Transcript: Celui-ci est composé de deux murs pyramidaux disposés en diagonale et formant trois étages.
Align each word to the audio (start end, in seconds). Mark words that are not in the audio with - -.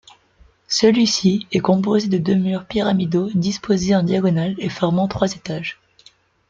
Celui-ci 0.67 1.45
est 1.51 1.59
composé 1.59 2.07
de 2.07 2.17
deux 2.17 2.33
murs 2.33 2.65
pyramidaux 2.65 3.29
disposés 3.35 3.95
en 3.95 4.01
diagonale 4.01 4.55
et 4.57 4.67
formant 4.69 5.07
trois 5.07 5.31
étages. 5.35 5.79